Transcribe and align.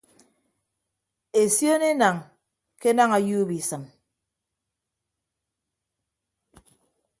Esion 1.41 1.81
enañ 1.91 2.17
ke 2.81 2.87
enañ 2.93 3.09
ọyuup 3.17 3.49
isịm. 3.59 3.83